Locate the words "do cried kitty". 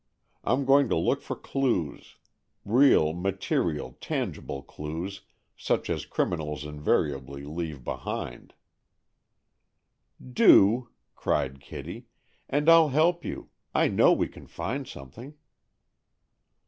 10.33-12.07